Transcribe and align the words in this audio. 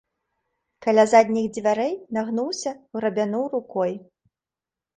Каля 0.85 1.03
задніх 1.11 1.45
дзвярэй 1.59 1.93
нагнуўся, 2.19 2.75
грабянуў 2.99 3.45
рукой. 3.55 3.97